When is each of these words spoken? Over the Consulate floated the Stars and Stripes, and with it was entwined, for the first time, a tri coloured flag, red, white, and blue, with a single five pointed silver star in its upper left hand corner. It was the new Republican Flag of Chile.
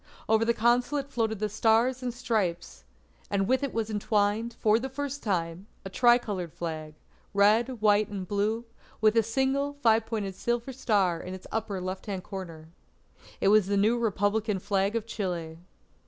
Over 0.27 0.43
the 0.45 0.53
Consulate 0.55 1.11
floated 1.11 1.37
the 1.37 1.47
Stars 1.47 2.01
and 2.01 2.11
Stripes, 2.11 2.85
and 3.29 3.47
with 3.47 3.61
it 3.61 3.71
was 3.71 3.91
entwined, 3.91 4.55
for 4.59 4.79
the 4.79 4.89
first 4.89 5.21
time, 5.21 5.67
a 5.85 5.91
tri 5.91 6.17
coloured 6.17 6.51
flag, 6.51 6.95
red, 7.35 7.79
white, 7.83 8.07
and 8.07 8.27
blue, 8.27 8.65
with 8.99 9.15
a 9.15 9.21
single 9.21 9.73
five 9.73 10.07
pointed 10.07 10.33
silver 10.33 10.73
star 10.73 11.19
in 11.21 11.35
its 11.35 11.45
upper 11.51 11.79
left 11.79 12.07
hand 12.07 12.23
corner. 12.23 12.69
It 13.39 13.49
was 13.49 13.67
the 13.67 13.77
new 13.77 13.95
Republican 13.95 14.57
Flag 14.57 14.95
of 14.95 15.05
Chile. 15.05 15.59